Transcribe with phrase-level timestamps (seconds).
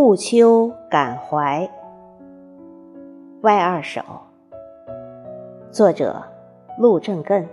[0.00, 1.68] 暮秋感怀，
[3.40, 4.00] 外二首，
[5.72, 6.22] 作者
[6.78, 7.44] 陆正艮，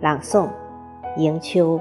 [0.00, 0.48] 朗诵
[1.18, 1.78] 迎秋。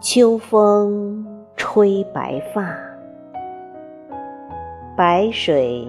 [0.00, 2.78] 秋风吹白发，
[4.96, 5.86] 白水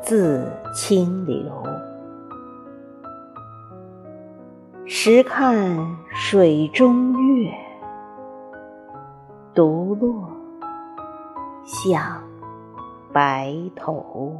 [0.00, 1.50] 自清流。
[4.86, 5.66] 时看
[6.14, 7.50] 水中月，
[9.52, 10.30] 独落
[11.64, 12.22] 向
[13.12, 14.32] 白头。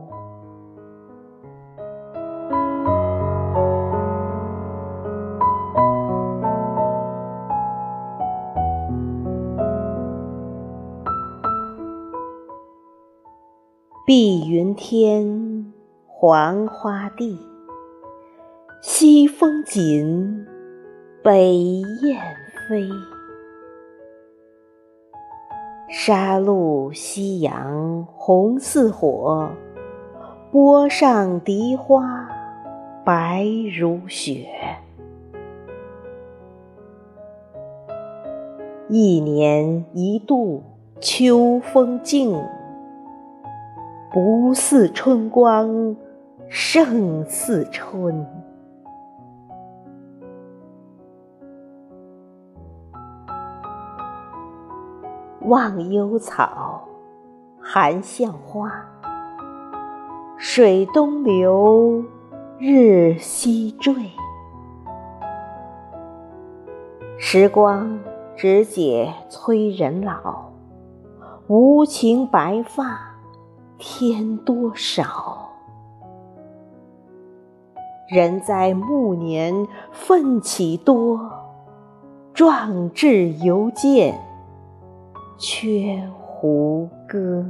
[14.07, 15.73] 碧云天，
[16.07, 17.39] 黄花地，
[18.83, 20.47] 西风紧，
[21.23, 21.57] 北
[22.03, 22.21] 雁
[22.69, 22.87] 飞。
[25.89, 29.51] 沙路夕阳红似火，
[30.53, 32.29] 波上荻花
[33.07, 34.47] 白如雪。
[38.91, 40.63] 一年一度
[41.01, 42.39] 秋风劲。
[44.15, 45.97] 不似春光，
[46.49, 48.25] 胜似春。
[55.41, 56.87] 忘忧草，
[57.61, 58.71] 含笑花。
[60.37, 62.05] 水东流，
[62.61, 63.93] 日西坠。
[67.19, 67.99] 时光
[68.37, 70.53] 只解催人老，
[71.49, 73.14] 无情白发。
[73.79, 75.51] 天多少？
[78.09, 81.19] 人在暮年奋起多，
[82.35, 84.21] 壮志犹见
[85.39, 87.45] 缺胡歌。